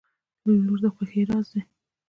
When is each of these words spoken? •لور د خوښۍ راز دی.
•لور 0.65 0.79
د 0.83 0.85
خوښۍ 0.95 1.21
راز 1.29 1.47
دی. 1.53 1.61